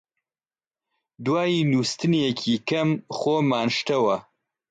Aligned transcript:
دوای 1.25 1.55
نووستنێکی 1.71 2.53
کەم 2.69 2.89
خۆمان 3.17 3.69
شتەوە 3.77 4.17